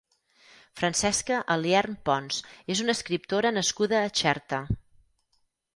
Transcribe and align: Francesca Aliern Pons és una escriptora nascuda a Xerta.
Francesca 0.79 1.37
Aliern 1.57 1.99
Pons 2.09 2.41
és 2.77 2.83
una 2.87 2.97
escriptora 2.99 3.53
nascuda 3.61 4.03
a 4.07 4.13
Xerta. 4.23 4.65